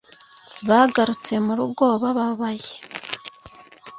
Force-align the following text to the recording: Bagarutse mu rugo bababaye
Bagarutse 0.67 1.33
mu 1.45 1.53
rugo 1.59 1.83
bababaye 2.01 2.71